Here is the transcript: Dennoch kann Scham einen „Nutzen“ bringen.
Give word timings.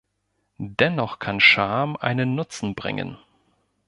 Dennoch 0.57 1.19
kann 1.19 1.39
Scham 1.39 1.95
einen 1.95 2.33
„Nutzen“ 2.33 2.73
bringen. 2.73 3.19